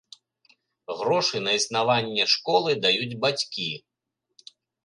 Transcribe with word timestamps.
Грошы 1.01 1.35
на 1.47 1.51
існаванне 1.59 2.23
школы 2.37 2.69
даюць 2.87 3.19
бацькі. 3.27 3.71